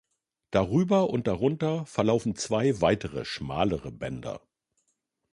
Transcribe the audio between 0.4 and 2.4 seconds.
Darüber und darunter verlaufen